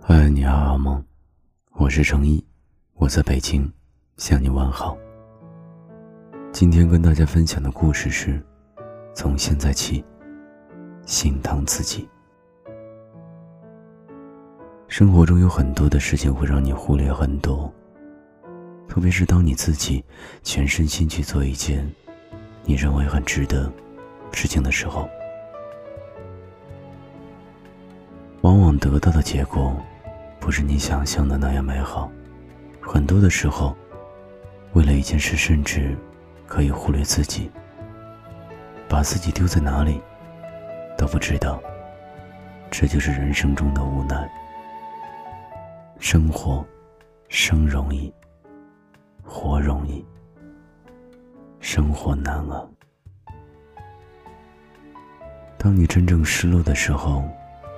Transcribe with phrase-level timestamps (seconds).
[0.00, 1.04] 嗨，你好，阿梦，
[1.72, 2.42] 我是程一，
[2.94, 3.70] 我在北京
[4.16, 4.96] 向你问好。
[6.52, 8.40] 今天跟大家分享的故事是：
[9.12, 10.02] 从现在起，
[11.04, 12.08] 心疼自己。
[14.86, 17.70] 生活中有很多的事情会让你忽略很多，
[18.88, 20.02] 特别是当你自己
[20.42, 21.86] 全身心去做一件
[22.64, 23.70] 你认为很值得
[24.32, 25.06] 事情的时候。
[28.42, 29.76] 往往得到的结果，
[30.40, 32.10] 不是你想象的那样美好。
[32.80, 33.76] 很多的时候，
[34.72, 35.96] 为了一件事，甚至
[36.46, 37.50] 可以忽略自己，
[38.88, 40.00] 把自己丢在哪里
[40.96, 41.60] 都不知道。
[42.70, 44.28] 这就是人生中的无奈。
[45.98, 46.64] 生活，
[47.28, 48.12] 生容易，
[49.22, 50.04] 活容易，
[51.60, 52.66] 生活难啊。
[55.58, 57.28] 当你真正失落的时候。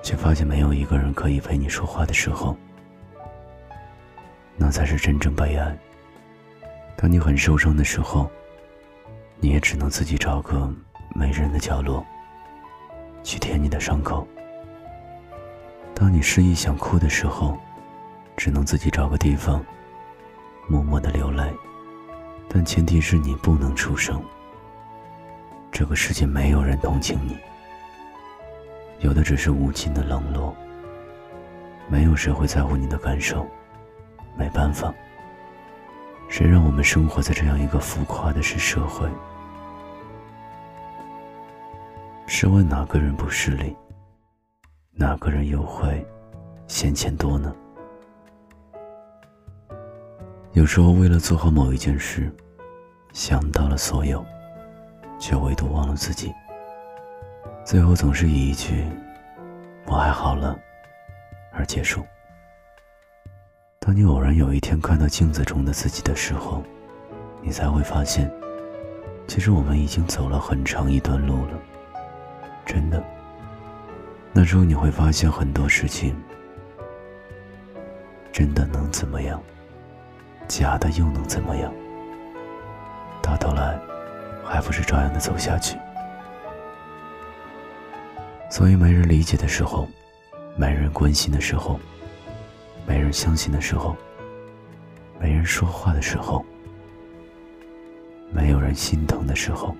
[0.02, 2.56] 却发现没有一个人可以陪你说话的时候，
[4.56, 5.76] 那才是真正悲哀。
[6.96, 8.30] 当你很受伤的时候，
[9.38, 10.72] 你也只能自己找个
[11.14, 12.04] 没人的角落，
[13.22, 14.26] 去舔你的伤口。
[15.94, 17.58] 当你失意想哭的时候，
[18.36, 19.64] 只能自己找个地方，
[20.68, 21.42] 默默的流泪。
[22.48, 24.20] 但前提是你不能出声。
[25.70, 27.36] 这个世界没有人同情你。
[29.00, 30.54] 有的只是无尽的冷落，
[31.88, 33.46] 没有谁会在乎你的感受。
[34.36, 34.94] 没办法，
[36.28, 39.08] 谁让我们生活在这样一个浮夸的是社会？
[42.26, 43.76] 试问哪个人不势利？
[44.92, 46.06] 哪个人又会
[46.68, 47.54] 嫌钱多呢？
[50.52, 52.30] 有时候为了做好某一件事，
[53.12, 54.24] 想到了所有，
[55.18, 56.32] 却唯独忘了自己。
[57.70, 58.84] 最后总是以一句
[59.86, 60.58] “我还好了”
[61.54, 62.04] 而结束。
[63.78, 66.64] 当你偶然有一天看到镜子中的自己的时候，
[67.40, 68.28] 你才会发现，
[69.28, 71.52] 其实我们已经走了很长一段路了。
[72.66, 73.00] 真的，
[74.32, 76.20] 那时候你会发现很多事情，
[78.32, 79.40] 真的能怎么样？
[80.48, 81.72] 假的又能怎么样？
[83.22, 83.78] 到头来，
[84.44, 85.78] 还不是照样的走下去？
[88.50, 89.88] 所以，没人理解的时候，
[90.56, 91.78] 没人关心的时候，
[92.84, 93.96] 没人相信的时候，
[95.20, 96.44] 没人说话的时候，
[98.32, 99.74] 没有人心疼的时候，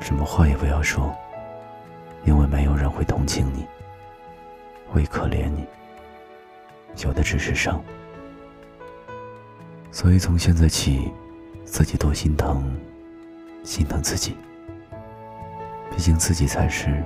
[0.00, 1.12] 什么话也不要说，
[2.24, 3.66] 因为没有人会同情你，
[4.88, 5.66] 会可怜你，
[7.04, 7.82] 有的只是伤。
[9.90, 11.10] 所以，从现在起，
[11.64, 12.72] 自己多心疼，
[13.64, 14.36] 心疼自己，
[15.90, 17.02] 毕竟自己才是。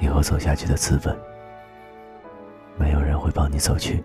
[0.00, 1.14] 以后走下去的资本，
[2.78, 4.02] 没有人会帮你走去，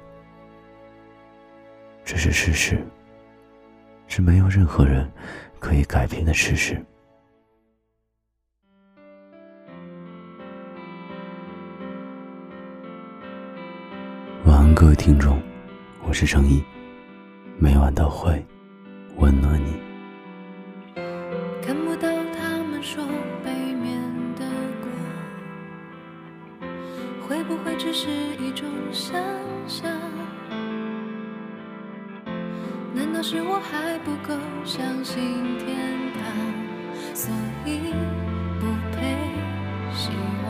[2.04, 2.86] 这是事实，
[4.08, 5.10] 是没有任何人
[5.58, 6.84] 可以改变的事实。
[14.44, 15.42] 晚安，各位听众，
[16.04, 16.62] 我是程一，
[17.58, 18.46] 每晚都会
[19.16, 19.95] 温暖你。
[27.98, 28.10] 是
[28.44, 29.16] 一种想
[29.70, 29.90] 象？
[32.94, 35.78] 难道是我还不够相信天
[36.14, 36.22] 堂，
[37.14, 37.34] 所
[37.66, 37.94] 以
[38.60, 39.16] 不配
[39.94, 40.10] 希
[40.44, 40.46] 望？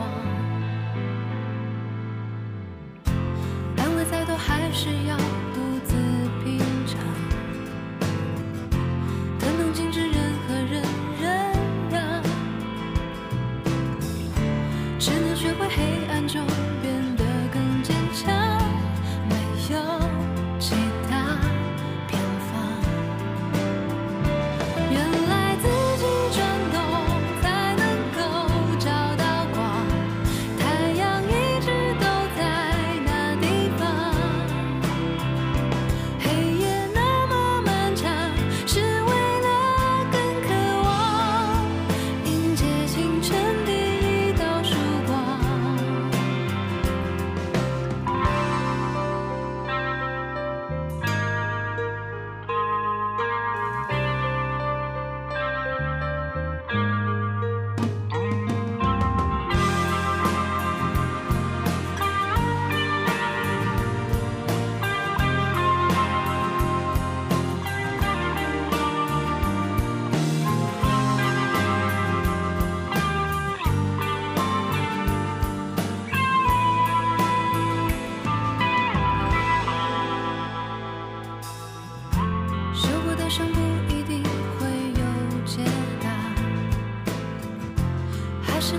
[3.76, 5.16] 安慰再多，还是要
[5.54, 5.94] 独自
[6.42, 6.98] 品尝。
[9.38, 10.16] 可能禁止任
[10.48, 10.82] 何人
[11.22, 11.30] 忍
[11.92, 12.20] 让，
[14.98, 16.44] 只能学会黑暗中。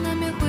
[0.08, 0.47] нами